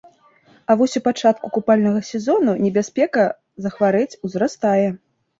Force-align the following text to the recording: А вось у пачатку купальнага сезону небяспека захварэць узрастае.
А 0.69 0.75
вось 0.77 0.97
у 0.99 1.01
пачатку 1.07 1.49
купальнага 1.57 2.01
сезону 2.11 2.55
небяспека 2.65 3.25
захварэць 3.67 4.19
узрастае. 4.29 4.87